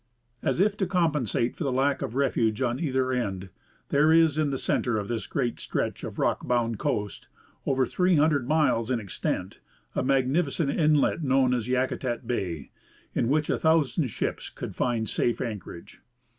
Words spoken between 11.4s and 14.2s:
as Yakutat bay, in which a thousand